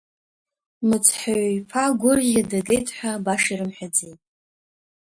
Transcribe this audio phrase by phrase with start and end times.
[0.87, 4.19] Мыцҳәаҩ-иԥа гәырӷьа дагеит ҳәа баша ирымҳәаӡеит.